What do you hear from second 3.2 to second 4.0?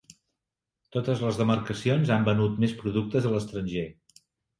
a l'estranger.